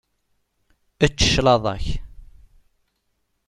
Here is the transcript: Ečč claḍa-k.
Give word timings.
Ečč 1.05 1.19
claḍa-k. 1.33 1.85